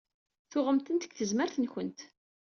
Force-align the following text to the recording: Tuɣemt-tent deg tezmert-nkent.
Tuɣemt-tent 0.51 1.05
deg 1.07 1.13
tezmert-nkent. 1.17 1.99